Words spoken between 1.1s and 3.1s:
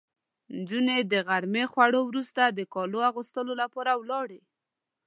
د غرمې خوړو وروسته د کالو